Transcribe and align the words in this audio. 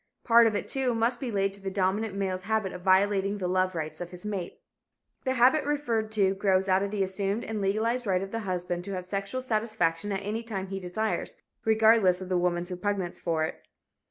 Part 0.23 0.47
of 0.47 0.55
it, 0.55 0.67
too, 0.67 0.95
must 0.95 1.19
be 1.19 1.29
laid 1.29 1.53
to 1.53 1.61
the 1.61 1.69
dominant 1.69 2.15
male's 2.15 2.41
habit 2.45 2.73
of 2.73 2.81
violating 2.81 3.37
the 3.37 3.47
love 3.47 3.75
rights 3.75 4.01
of 4.01 4.09
his 4.09 4.25
mate. 4.25 4.59
The 5.25 5.35
habit 5.35 5.63
referred 5.63 6.11
to 6.13 6.33
grows 6.33 6.67
out 6.67 6.81
of 6.81 6.89
the 6.89 7.03
assumed 7.03 7.43
and 7.43 7.61
legalized 7.61 8.07
right 8.07 8.23
of 8.23 8.31
the 8.31 8.39
husband 8.39 8.83
to 8.85 8.93
have 8.93 9.05
sexual 9.05 9.43
satisfaction 9.43 10.11
at 10.11 10.21
any 10.23 10.41
time 10.41 10.69
he 10.69 10.79
desires, 10.79 11.37
regardless 11.65 12.19
of 12.19 12.29
the 12.29 12.37
woman's 12.39 12.71
repugnance 12.71 13.19
for 13.19 13.43
it. 13.45 13.63